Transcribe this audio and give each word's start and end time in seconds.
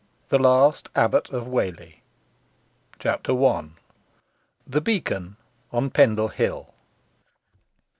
The 0.29 0.39
Last 0.39 0.89
Abbot 0.95 1.29
of 1.29 1.45
Whalley. 1.45 2.01
CHAPTER 2.97 3.33
I. 3.45 3.65
THE 4.65 4.81
BEACON 4.81 5.37
ON 5.71 5.91
PENDLE 5.91 6.29
HILL. 6.29 6.73